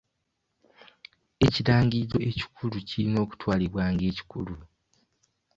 [1.45, 4.55] Ekirangiriro ekikulu kirina okutwalibwa ng'ekikulu.